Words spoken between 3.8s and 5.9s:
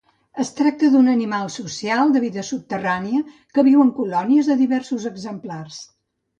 en colònies de diversos exemplars.